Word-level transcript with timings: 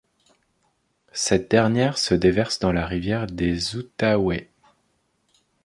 Cette 1.13 1.51
dernière 1.51 1.99
se 1.99 2.15
déverse 2.15 2.57
dans 2.57 2.71
la 2.71 2.87
rivière 2.87 3.27
des 3.27 3.75
Outaouais. 3.75 4.49